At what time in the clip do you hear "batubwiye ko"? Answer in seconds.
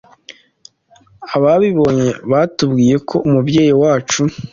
2.31-3.15